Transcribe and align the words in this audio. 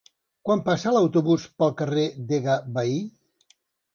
Quan 0.47 0.61
passa 0.69 0.93
l'autobús 0.95 1.43
pel 1.63 1.75
carrer 1.83 2.05
Degà 2.31 2.55
Bahí? 2.79 2.99